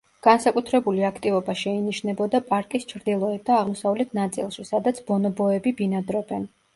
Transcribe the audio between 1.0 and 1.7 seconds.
აქტივობა